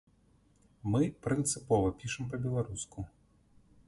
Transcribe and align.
Мы 0.93 1.01
прынцыпова 1.25 1.91
пішам 1.99 2.25
па-беларуску. 2.31 2.99